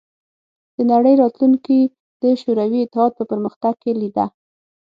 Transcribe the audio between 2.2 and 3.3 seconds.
د شوروي اتحاد په